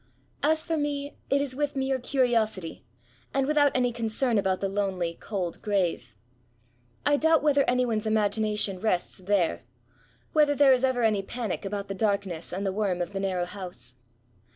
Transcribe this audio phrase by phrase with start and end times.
[0.41, 2.83] As for me, it is with mere curiosity,
[3.35, 4.41] and without any concern 114
[4.75, 4.89] B88ATS.
[4.89, 6.15] about the lonely^ cold grave.
[7.05, 9.59] I doubt whether any one's imagination rests there^—
[10.35, 13.45] ^whether there is ever any panic about the darkness and the worm of the narrow
[13.45, 13.93] house.